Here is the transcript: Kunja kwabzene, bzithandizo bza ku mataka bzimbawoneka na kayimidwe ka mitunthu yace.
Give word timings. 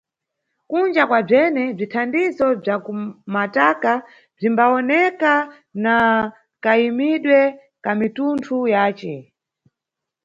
Kunja 0.69 1.03
kwabzene, 1.09 1.63
bzithandizo 1.77 2.47
bza 2.61 2.75
ku 2.85 2.91
mataka 3.35 3.91
bzimbawoneka 4.35 5.33
na 5.83 5.95
kayimidwe 6.63 7.39
ka 7.83 7.91
mitunthu 7.99 8.55
yace. 8.73 9.13